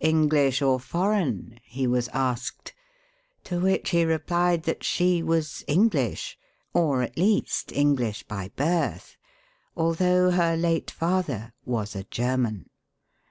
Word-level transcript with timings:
"English 0.00 0.60
or 0.60 0.78
foreign?" 0.78 1.58
he 1.64 1.86
was 1.86 2.08
asked; 2.12 2.74
to 3.42 3.58
which 3.58 3.88
he 3.88 4.04
replied 4.04 4.64
that 4.64 4.84
she 4.84 5.22
was 5.22 5.64
English 5.66 6.36
or, 6.74 7.00
at 7.00 7.16
least, 7.16 7.72
English 7.72 8.22
by 8.24 8.50
birth, 8.54 9.16
although 9.74 10.30
her 10.30 10.58
late 10.58 10.90
father 10.90 11.54
was 11.64 11.96
a 11.96 12.04
German. 12.04 12.68